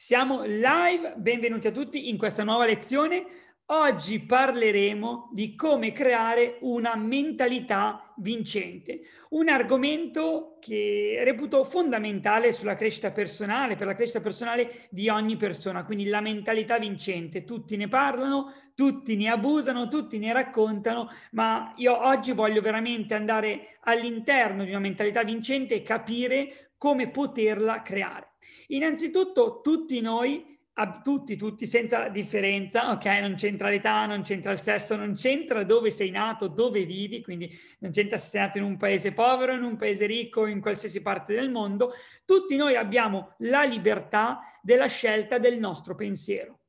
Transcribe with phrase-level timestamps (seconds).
[0.00, 3.26] Siamo live, benvenuti a tutti in questa nuova lezione.
[3.66, 9.00] Oggi parleremo di come creare una mentalità vincente,
[9.30, 15.84] un argomento che reputo fondamentale sulla crescita personale, per la crescita personale di ogni persona,
[15.84, 17.42] quindi la mentalità vincente.
[17.42, 23.78] Tutti ne parlano, tutti ne abusano, tutti ne raccontano, ma io oggi voglio veramente andare
[23.80, 28.27] all'interno di una mentalità vincente e capire come poterla creare.
[28.68, 30.56] Innanzitutto tutti noi,
[31.02, 33.04] tutti, tutti senza differenza, ok?
[33.04, 37.50] Non c'entra l'età, non c'entra il sesso, non c'entra dove sei nato, dove vivi, quindi
[37.80, 41.02] non c'entra se sei nato in un paese povero, in un paese ricco, in qualsiasi
[41.02, 41.92] parte del mondo.
[42.24, 46.60] Tutti noi abbiamo la libertà della scelta del nostro pensiero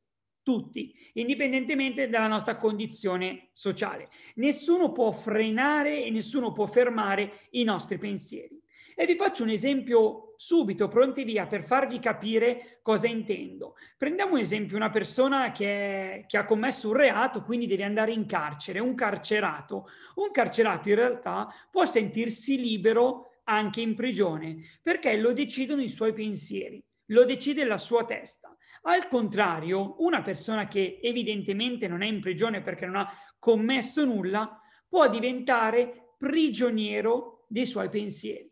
[0.41, 4.09] tutti, indipendentemente dalla nostra condizione sociale.
[4.35, 8.58] Nessuno può frenare e nessuno può fermare i nostri pensieri.
[8.99, 13.75] E vi faccio un esempio subito, pronti via, per farvi capire cosa intendo.
[13.97, 18.11] Prendiamo un esempio, una persona che, è, che ha commesso un reato, quindi deve andare
[18.11, 19.87] in carcere, un carcerato.
[20.15, 26.11] Un carcerato in realtà può sentirsi libero anche in prigione, perché lo decidono i suoi
[26.11, 28.53] pensieri, lo decide la sua testa.
[28.81, 34.59] Al contrario, una persona che evidentemente non è in prigione perché non ha commesso nulla,
[34.89, 38.51] può diventare prigioniero dei suoi pensieri.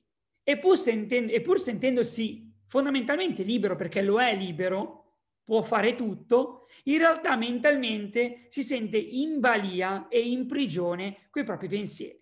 [0.50, 5.08] E pur, senten- e pur sentendosi fondamentalmente libero, perché lo è libero,
[5.44, 11.68] può fare tutto, in realtà mentalmente si sente in balia e in prigione coi propri
[11.68, 12.18] pensieri.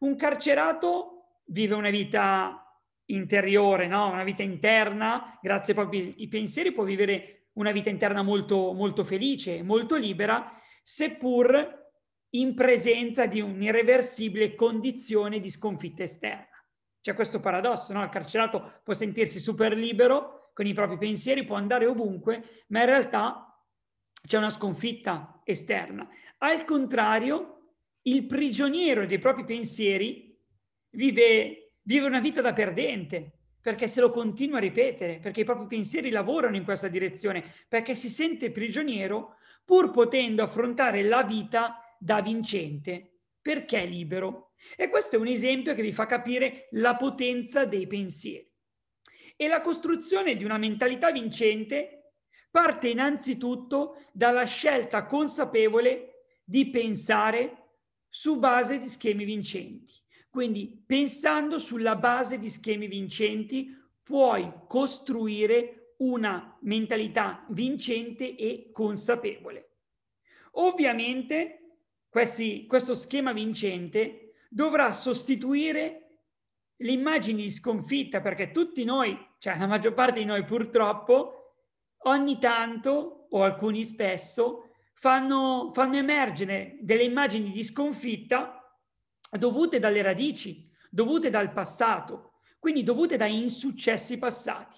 [0.00, 4.10] Un carcerato vive una vita interiore, no?
[4.10, 9.62] una vita interna, grazie ai propri pensieri può vivere una vita interna molto, molto felice,
[9.62, 11.78] molto libera, seppur
[12.30, 16.49] in presenza di un'irreversibile condizione di sconfitta esterna.
[17.00, 18.02] C'è questo paradosso, no?
[18.02, 22.86] Il carcerato può sentirsi super libero con i propri pensieri, può andare ovunque, ma in
[22.86, 23.58] realtà
[24.26, 26.06] c'è una sconfitta esterna.
[26.38, 30.38] Al contrario, il prigioniero dei propri pensieri
[30.90, 35.66] vive, vive una vita da perdente, perché se lo continua a ripetere, perché i propri
[35.66, 42.20] pensieri lavorano in questa direzione, perché si sente prigioniero pur potendo affrontare la vita da
[42.22, 47.64] vincente, perché è libero e questo è un esempio che vi fa capire la potenza
[47.64, 48.48] dei pensieri.
[49.36, 52.12] E la costruzione di una mentalità vincente
[52.50, 57.56] parte innanzitutto dalla scelta consapevole di pensare
[58.08, 59.94] su base di schemi vincenti.
[60.28, 69.68] Quindi pensando sulla base di schemi vincenti puoi costruire una mentalità vincente e consapevole.
[70.52, 71.76] Ovviamente
[72.08, 76.22] questi, questo schema vincente dovrà sostituire
[76.76, 81.54] le immagini di sconfitta, perché tutti noi, cioè la maggior parte di noi purtroppo,
[82.04, 88.56] ogni tanto o alcuni spesso fanno, fanno emergere delle immagini di sconfitta
[89.30, 94.76] dovute dalle radici, dovute dal passato, quindi dovute da insuccessi passati.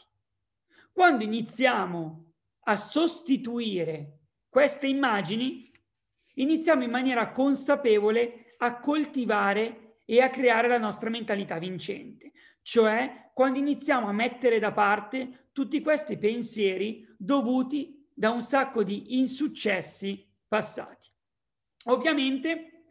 [0.92, 2.32] Quando iniziamo
[2.64, 4.18] a sostituire
[4.48, 5.70] queste immagini,
[6.34, 13.58] iniziamo in maniera consapevole a coltivare e a creare la nostra mentalità vincente, cioè quando
[13.58, 21.10] iniziamo a mettere da parte tutti questi pensieri dovuti da un sacco di insuccessi passati.
[21.86, 22.84] Ovviamente,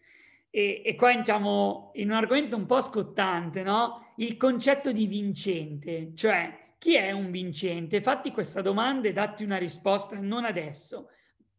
[0.49, 4.13] e, e qua entriamo in un argomento un po' scottante, no?
[4.17, 8.01] Il concetto di vincente, cioè chi è un vincente?
[8.01, 11.09] Fatti questa domanda e datti una risposta non adesso,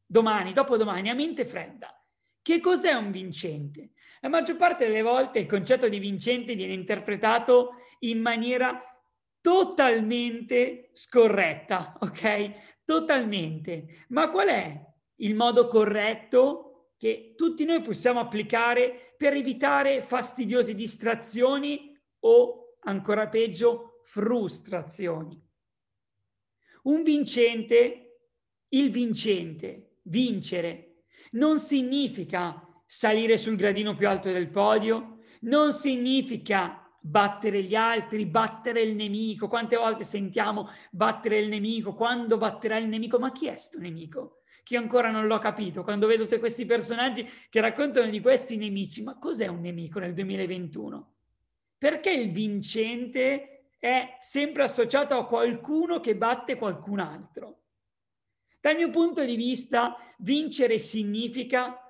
[0.05, 1.97] domani, dopodomani, a mente fredda.
[2.43, 3.93] Che cos'è un vincente?
[4.23, 8.81] La maggior parte delle volte il concetto di vincente viene interpretato in maniera
[9.41, 12.85] totalmente scorretta, ok?
[12.85, 14.05] Totalmente.
[14.11, 14.81] Ma qual è
[15.17, 23.99] il modo corretto che tutti noi possiamo applicare per evitare fastidiose distrazioni o, ancora peggio,
[24.05, 25.37] frustrazioni?
[26.85, 28.19] Un vincente,
[28.69, 37.63] il vincente, vincere, non significa salire sul gradino più alto del podio, non significa battere
[37.63, 39.49] gli altri, battere il nemico.
[39.49, 41.95] Quante volte sentiamo battere il nemico?
[41.95, 43.19] Quando batterà il nemico?
[43.19, 44.43] Ma chi è sto nemico?
[44.63, 45.83] Che ancora non l'ho capito.
[45.85, 50.13] Quando vedo tutti questi personaggi che raccontano di questi nemici, ma cos'è un nemico nel
[50.13, 51.15] 2021?
[51.79, 57.61] Perché il vincente è sempre associato a qualcuno che batte qualcun altro?
[58.61, 61.82] Dal mio punto di vista, vincere significa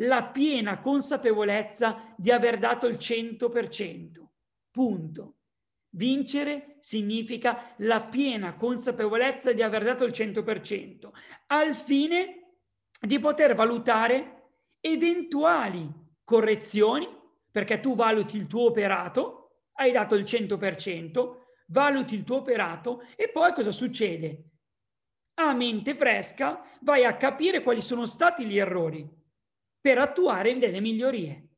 [0.00, 4.26] la piena consapevolezza di aver dato il 100%.
[4.70, 5.34] Punto.
[5.90, 11.10] Vincere significa la piena consapevolezza di aver dato il 100%,
[11.48, 12.54] al fine
[13.00, 15.92] di poter valutare eventuali
[16.22, 17.08] correzioni,
[17.50, 21.38] perché tu valuti il tuo operato, hai dato il 100%,
[21.68, 24.44] valuti il tuo operato e poi cosa succede?
[25.34, 29.18] A mente fresca vai a capire quali sono stati gli errori
[29.80, 31.48] per attuare delle migliorie.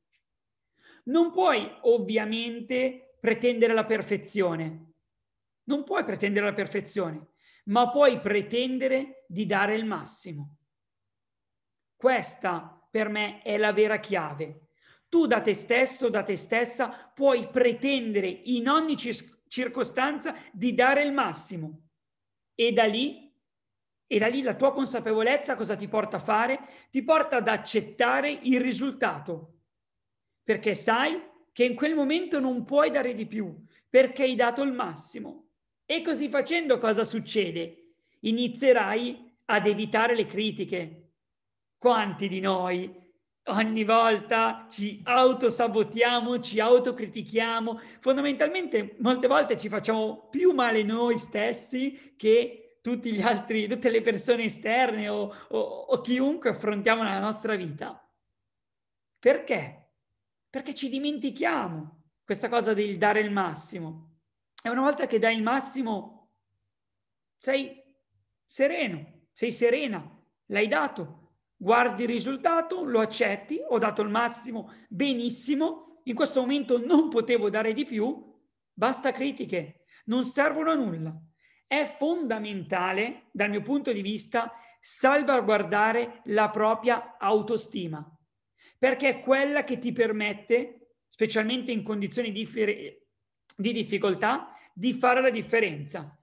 [1.05, 4.93] Non puoi ovviamente pretendere la perfezione,
[5.65, 7.29] non puoi pretendere la perfezione,
[7.65, 10.59] ma puoi pretendere di dare il massimo.
[11.97, 14.69] Questa per me è la vera chiave.
[15.09, 21.13] Tu da te stesso, da te stessa, puoi pretendere in ogni circostanza di dare il
[21.13, 21.89] massimo.
[22.55, 23.22] E da lì,
[24.13, 26.61] e da lì la tua consapevolezza cosa ti porta a fare?
[26.91, 29.61] Ti porta ad accettare il risultato.
[30.45, 31.19] Perché sai
[31.51, 35.53] che in quel momento non puoi dare di più, perché hai dato il massimo.
[35.87, 37.95] E così facendo cosa succede?
[38.21, 41.13] Inizierai ad evitare le critiche.
[41.79, 42.95] Quanti di noi
[43.45, 52.13] ogni volta ci autosabotiamo, ci autocritichiamo, fondamentalmente molte volte ci facciamo più male noi stessi
[52.15, 57.55] che tutti gli altri, tutte le persone esterne o, o, o chiunque affrontiamo nella nostra
[57.55, 57.99] vita.
[59.19, 59.93] Perché?
[60.51, 64.19] Perché ci dimentichiamo questa cosa del dare il massimo.
[64.63, 66.33] E una volta che dai il massimo,
[67.39, 67.81] sei
[68.45, 70.05] sereno, sei serena,
[70.47, 76.85] l'hai dato, guardi il risultato, lo accetti, ho dato il massimo, benissimo, in questo momento
[76.85, 78.39] non potevo dare di più,
[78.73, 81.17] basta critiche, non servono a nulla.
[81.73, 88.07] È fondamentale, dal mio punto di vista, salvaguardare la propria autostima,
[88.77, 92.47] perché è quella che ti permette, specialmente in condizioni di,
[93.57, 96.15] di difficoltà, di fare la differenza.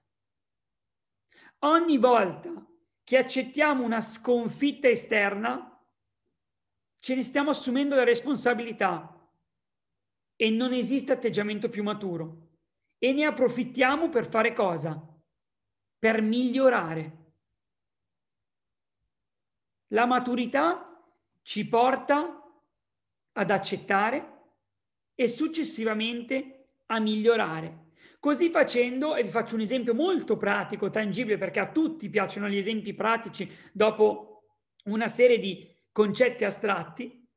[1.64, 2.64] Ogni volta
[3.02, 5.84] che accettiamo una sconfitta esterna,
[7.00, 9.28] ce ne stiamo assumendo la responsabilità
[10.36, 12.50] e non esiste atteggiamento più maturo.
[12.98, 15.09] E ne approfittiamo per fare cosa?
[16.00, 17.34] Per migliorare.
[19.88, 20.98] La maturità
[21.42, 22.42] ci porta
[23.32, 24.54] ad accettare
[25.14, 27.90] e successivamente a migliorare.
[28.18, 32.56] Così facendo, e vi faccio un esempio molto pratico, tangibile, perché a tutti piacciono gli
[32.56, 34.44] esempi pratici dopo
[34.84, 37.28] una serie di concetti astratti,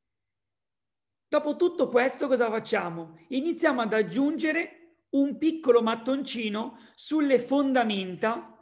[1.28, 3.18] dopo tutto questo cosa facciamo?
[3.28, 8.53] Iniziamo ad aggiungere un piccolo mattoncino sulle fondamenta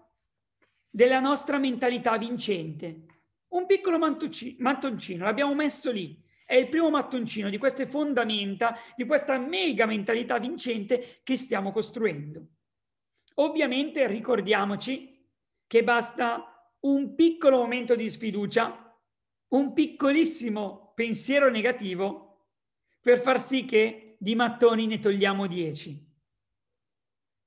[0.94, 3.06] della nostra mentalità vincente.
[3.49, 9.39] Un piccolo mattoncino, l'abbiamo messo lì è il primo mattoncino di queste fondamenta, di questa
[9.39, 12.47] mega mentalità vincente che stiamo costruendo.
[13.37, 15.27] Ovviamente ricordiamoci
[15.67, 18.94] che basta un piccolo momento di sfiducia,
[19.49, 22.49] un piccolissimo pensiero negativo
[23.00, 26.11] per far sì che di mattoni ne togliamo 10.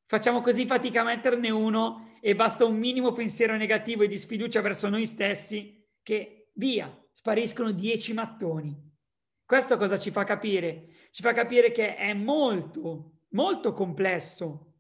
[0.08, 4.60] Facciamo così fatica a metterne uno e basta un minimo pensiero negativo e di sfiducia
[4.60, 8.76] verso noi stessi che via, spariscono 10 mattoni.
[9.46, 10.88] Questo cosa ci fa capire?
[11.12, 14.74] Ci fa capire che è molto, molto complesso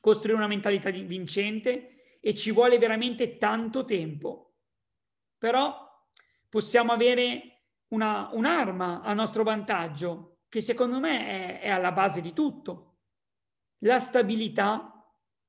[0.00, 4.56] costruire una mentalità vincente e ci vuole veramente tanto tempo.
[5.38, 5.88] Però
[6.46, 12.34] possiamo avere una, un'arma a nostro vantaggio che secondo me è, è alla base di
[12.34, 12.98] tutto.
[13.78, 15.02] La stabilità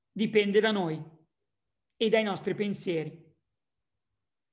[0.10, 1.12] dipende da noi
[2.06, 3.18] e dai nostri pensieri.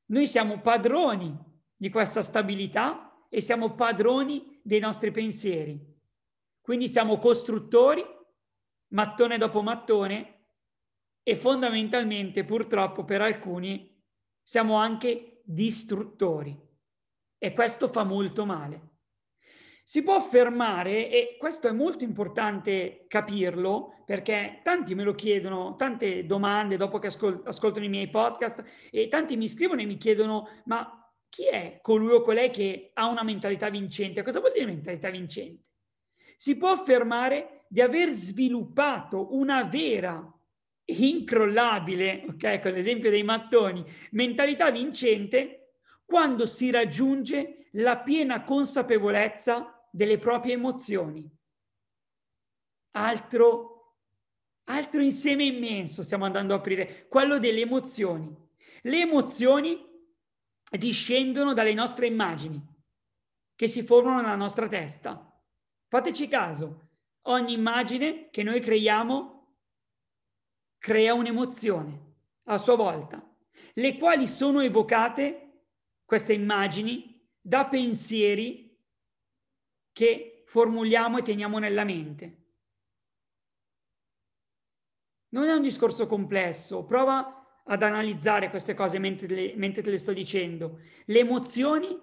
[0.06, 1.36] Noi siamo padroni
[1.76, 5.80] di questa stabilità e siamo padroni dei nostri pensieri.
[6.60, 8.04] Quindi siamo costruttori,
[8.92, 10.44] mattone dopo mattone,
[11.22, 14.00] e fondamentalmente, purtroppo per alcuni,
[14.42, 16.56] siamo anche distruttori.
[17.36, 18.89] E questo fa molto male.
[19.90, 26.26] Si può affermare, e questo è molto importante capirlo, perché tanti me lo chiedono, tante
[26.26, 30.48] domande dopo che ascol- ascoltano i miei podcast, e tanti mi scrivono e mi chiedono,
[30.66, 34.22] ma chi è colui o colei che ha una mentalità vincente?
[34.22, 35.64] Cosa vuol dire mentalità vincente?
[36.36, 40.24] Si può affermare di aver sviluppato una vera
[40.84, 45.72] e incrollabile, ok, con l'esempio dei mattoni, mentalità vincente
[46.04, 51.28] quando si raggiunge la piena consapevolezza delle proprie emozioni.
[52.92, 53.96] Altro,
[54.64, 58.34] altro insieme immenso stiamo andando a aprire, quello delle emozioni.
[58.82, 59.88] Le emozioni
[60.70, 62.60] discendono dalle nostre immagini
[63.54, 65.26] che si formano nella nostra testa.
[65.88, 66.90] Fateci caso,
[67.24, 69.56] Ogni immagine che noi creiamo
[70.78, 73.22] crea un'emozione a sua volta,
[73.74, 75.66] le quali sono evocate,
[76.06, 78.69] queste immagini, da pensieri
[80.00, 82.38] che formuliamo e teniamo nella mente.
[85.32, 89.98] Non è un discorso complesso, prova ad analizzare queste cose mentre, le, mentre te le
[89.98, 90.80] sto dicendo.
[91.04, 92.00] Le emozioni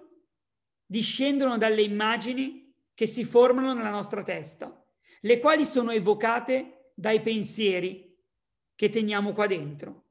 [0.86, 4.80] discendono dalle immagini che si formano nella nostra testa,
[5.22, 8.16] le quali sono evocate dai pensieri
[8.76, 10.04] che teniamo qua dentro.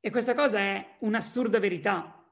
[0.00, 2.28] E questa cosa è un'assurda verità.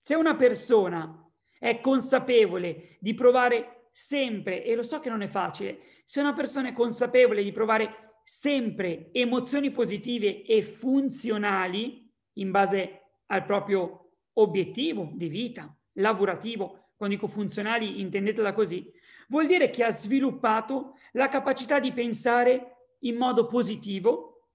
[0.00, 5.80] Se una persona è consapevole di provare sempre, e lo so che non è facile,
[6.04, 13.44] se una persona è consapevole di provare sempre emozioni positive e funzionali in base al
[13.44, 18.92] proprio obiettivo di vita, lavorativo, quando dico funzionali intendetela così,
[19.28, 24.48] vuol dire che ha sviluppato la capacità di pensare in modo positivo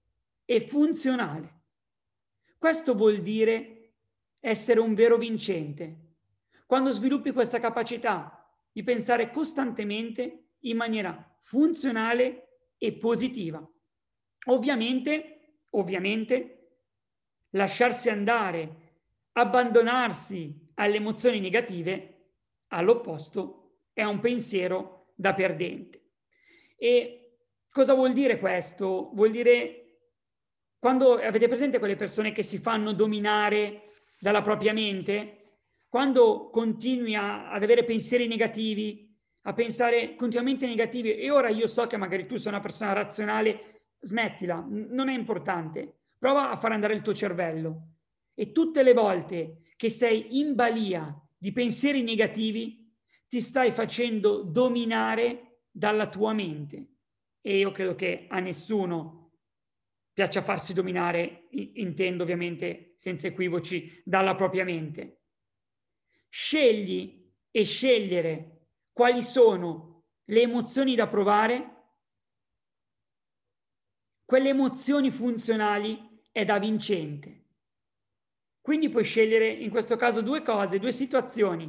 [0.44, 1.54] e funzionale.
[2.58, 3.92] Questo vuol dire
[4.40, 6.04] essere un vero vincente.
[6.66, 8.45] Quando sviluppi questa capacità
[8.76, 13.66] di pensare costantemente in maniera funzionale e positiva.
[14.48, 16.82] Ovviamente, ovviamente,
[17.52, 18.98] lasciarsi andare,
[19.32, 22.32] abbandonarsi alle emozioni negative,
[22.68, 26.10] all'opposto, è un pensiero da perdente.
[26.76, 27.38] E
[27.70, 29.08] cosa vuol dire questo?
[29.14, 30.00] Vuol dire
[30.78, 33.84] quando avete presente quelle persone che si fanno dominare
[34.18, 35.35] dalla propria mente,
[35.96, 39.10] quando continui a, ad avere pensieri negativi,
[39.44, 43.84] a pensare continuamente negativi e ora io so che magari tu sei una persona razionale,
[44.00, 46.00] smettila, non è importante.
[46.18, 47.92] Prova a far andare il tuo cervello
[48.34, 52.92] e tutte le volte che sei in balia di pensieri negativi
[53.26, 56.88] ti stai facendo dominare dalla tua mente.
[57.40, 59.30] E io credo che a nessuno
[60.12, 65.20] piaccia farsi dominare, intendo ovviamente senza equivoci, dalla propria mente.
[66.38, 71.94] Scegli e scegliere quali sono le emozioni da provare,
[74.22, 77.44] quelle emozioni funzionali è da vincente.
[78.60, 81.68] Quindi puoi scegliere in questo caso due cose, due situazioni.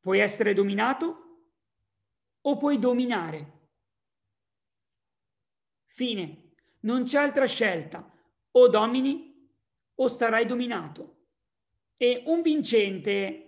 [0.00, 1.50] Puoi essere dominato
[2.40, 3.68] o puoi dominare.
[5.88, 6.54] Fine.
[6.80, 8.10] Non c'è altra scelta.
[8.52, 9.46] O domini
[9.96, 11.13] o sarai dominato.
[11.96, 13.44] E un vincente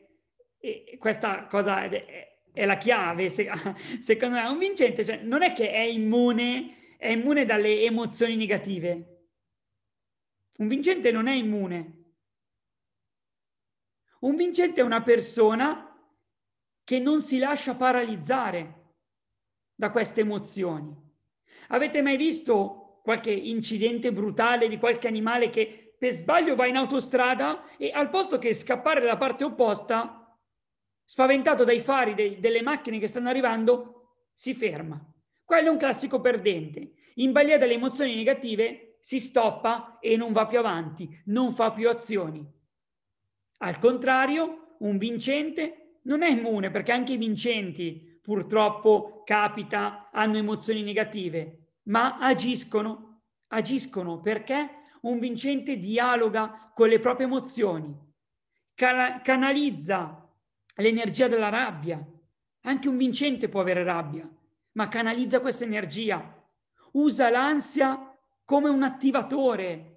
[0.99, 3.49] questa cosa è, è la chiave, se,
[4.01, 9.13] secondo me, un vincente cioè, non è che è immune, è immune dalle emozioni negative.
[10.59, 12.05] Un vincente non è immune.
[14.21, 15.83] Un vincente è una persona
[16.83, 18.95] che non si lascia paralizzare
[19.75, 20.95] da queste emozioni.
[21.69, 27.77] Avete mai visto qualche incidente brutale di qualche animale che per sbaglio va in autostrada
[27.77, 30.39] e al posto che scappare dalla parte opposta
[31.05, 35.01] spaventato dai fari dei, delle macchine che stanno arrivando, si ferma.
[35.45, 36.93] Quello è un classico perdente.
[37.17, 41.89] In balia delle emozioni negative si stoppa e non va più avanti, non fa più
[41.89, 42.45] azioni.
[43.59, 50.83] Al contrario, un vincente non è immune perché anche i vincenti purtroppo capita, hanno emozioni
[50.83, 54.69] negative, ma agiscono, agiscono perché
[55.09, 57.95] un vincente dialoga con le proprie emozioni,
[58.75, 60.29] canalizza
[60.77, 62.05] l'energia della rabbia.
[62.63, 64.29] Anche un vincente può avere rabbia,
[64.73, 66.35] ma canalizza questa energia.
[66.93, 68.13] Usa l'ansia
[68.45, 69.93] come un attivatore.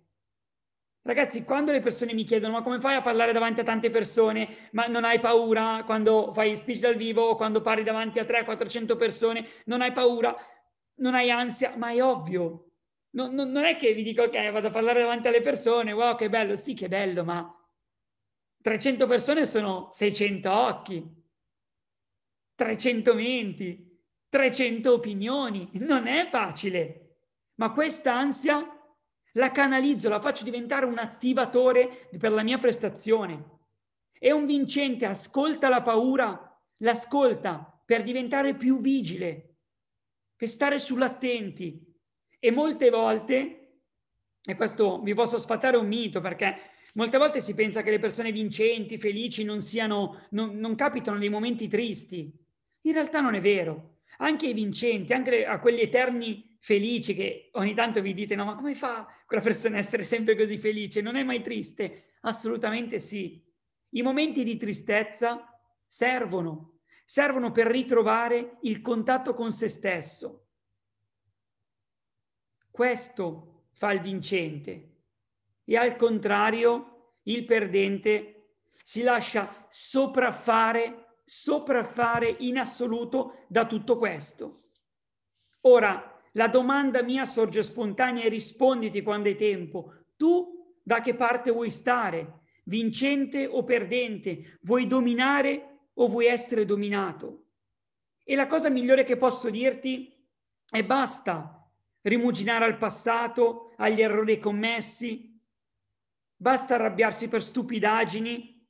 [1.01, 4.69] Ragazzi, quando le persone mi chiedono ma come fai a parlare davanti a tante persone,
[4.73, 8.95] ma non hai paura quando fai speech dal vivo o quando parli davanti a 300-400
[8.97, 10.35] persone, non hai paura,
[10.95, 12.68] non hai ansia, ma è ovvio.
[13.11, 16.15] Non, non, non, è che vi dico ok, vado a parlare davanti alle persone, wow
[16.15, 17.53] che bello, sì che bello, ma
[18.61, 21.17] 300 persone sono 600 occhi,
[22.55, 23.99] 300 menti,
[24.29, 25.69] 300 opinioni.
[25.73, 27.17] Non è facile,
[27.55, 28.79] ma questa ansia
[29.33, 33.57] la canalizzo, la faccio diventare un attivatore per la mia prestazione.
[34.11, 39.55] E un vincente ascolta la paura, l'ascolta per diventare più vigile,
[40.35, 41.88] per stare sull'attenti.
[42.39, 43.69] E molte volte,
[44.41, 48.31] e questo vi posso sfatare un mito perché Molte volte si pensa che le persone
[48.31, 52.33] vincenti, felici, non siano, non, non capitano dei momenti tristi.
[52.81, 53.97] In realtà non è vero.
[54.17, 58.55] Anche i vincenti, anche a quegli eterni felici che ogni tanto vi dite, no, ma
[58.55, 61.01] come fa quella persona a essere sempre così felice?
[61.01, 62.15] Non è mai triste?
[62.21, 63.41] Assolutamente sì.
[63.91, 66.79] I momenti di tristezza servono.
[67.05, 70.48] servono per ritrovare il contatto con se stesso.
[72.71, 74.89] Questo fa il vincente
[75.63, 84.63] e al contrario il perdente si lascia sopraffare, sopraffare in assoluto da tutto questo.
[85.61, 89.93] Ora, la domanda mia sorge spontanea e risponditi quando è tempo.
[90.15, 92.41] Tu da che parte vuoi stare?
[92.63, 94.57] Vincente o perdente?
[94.61, 97.45] Vuoi dominare o vuoi essere dominato?
[98.23, 100.15] E la cosa migliore che posso dirti
[100.69, 101.58] è basta
[102.09, 105.29] rimuginare al passato, agli errori commessi,
[106.41, 108.65] Basta arrabbiarsi per stupidaggini.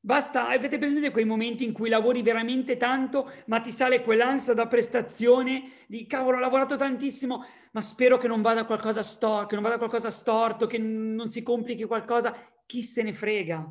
[0.00, 4.66] Basta, avete presente quei momenti in cui lavori veramente tanto, ma ti sale quell'ansia da
[4.66, 9.62] prestazione di cavolo, ho lavorato tantissimo, ma spero che non vada qualcosa storto, che non
[9.62, 12.34] vada qualcosa storto, che non si complichi qualcosa.
[12.64, 13.70] Chi se ne frega?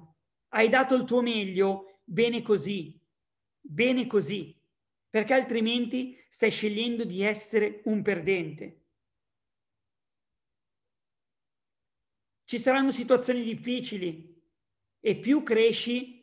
[0.50, 2.95] Hai dato il tuo meglio, bene così,
[3.59, 4.55] bene così,
[5.12, 8.86] perché altrimenti stai scegliendo di essere un perdente.
[12.46, 14.41] Ci saranno situazioni difficili
[15.01, 16.18] e più cresci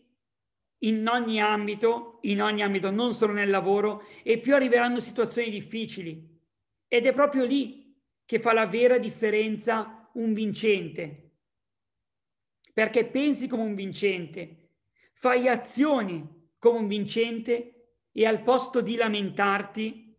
[0.82, 6.40] in ogni ambito, in ogni ambito, non solo nel lavoro, e più arriveranno situazioni difficili.
[6.88, 11.32] Ed è proprio lì che fa la vera differenza un vincente.
[12.72, 14.70] Perché pensi come un vincente,
[15.12, 17.77] fai azioni come un vincente
[18.18, 20.12] e al posto di lamentarti,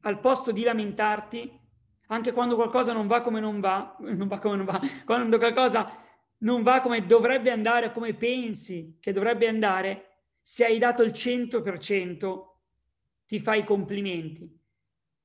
[0.00, 1.60] al posto di lamentarti,
[2.08, 5.96] anche quando qualcosa non va come non va, non va come non va, quando qualcosa
[6.38, 10.06] non va come dovrebbe andare, come pensi che dovrebbe andare,
[10.42, 12.40] se hai dato il 100%
[13.26, 14.52] ti fai i complimenti.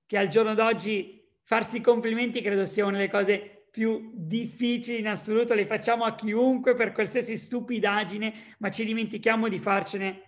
[0.05, 5.55] Che al giorno d'oggi farsi complimenti credo sia una delle cose più difficili in assoluto,
[5.55, 10.24] le facciamo a chiunque per qualsiasi stupidaggine, ma ci dimentichiamo di farcene,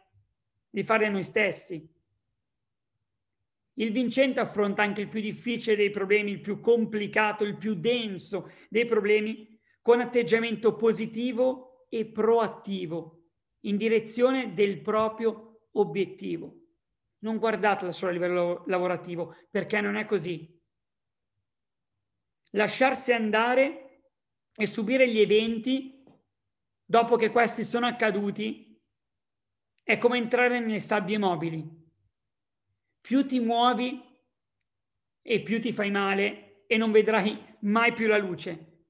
[0.70, 1.96] di farle noi stessi.
[3.80, 8.52] Il vincente affronta anche il più difficile dei problemi, il più complicato, il più denso
[8.70, 13.30] dei problemi, con atteggiamento positivo e proattivo,
[13.62, 16.56] in direzione del proprio obiettivo.
[17.20, 20.60] Non guardatela solo a livello lavorativo, perché non è così.
[22.52, 24.02] Lasciarsi andare
[24.56, 26.04] e subire gli eventi
[26.84, 28.67] dopo che questi sono accaduti
[29.88, 31.66] è come entrare nelle sabbie mobili
[33.00, 34.04] più ti muovi
[35.22, 38.84] e più ti fai male e non vedrai mai più la luce.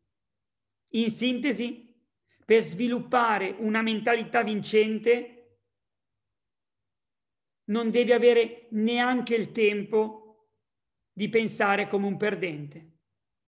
[0.94, 1.96] In sintesi,
[2.44, 5.60] per sviluppare una mentalità vincente
[7.66, 10.50] non devi avere neanche il tempo
[11.12, 12.97] di pensare come un perdente.